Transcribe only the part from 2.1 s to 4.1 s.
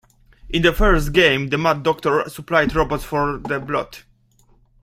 supplied robots for the Blot.